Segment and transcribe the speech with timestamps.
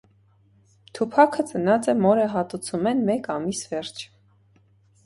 [0.99, 4.07] Թուփաքը ծնած է մօրը հատուցումէն մէկ ամիս վերջ։